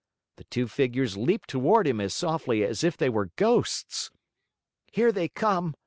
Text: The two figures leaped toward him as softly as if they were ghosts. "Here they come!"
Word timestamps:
The 0.37 0.45
two 0.45 0.67
figures 0.67 1.15
leaped 1.15 1.47
toward 1.47 1.85
him 1.85 2.01
as 2.01 2.15
softly 2.15 2.63
as 2.63 2.83
if 2.83 2.97
they 2.97 3.07
were 3.07 3.29
ghosts. 3.35 4.09
"Here 4.91 5.11
they 5.11 5.27
come!" 5.27 5.75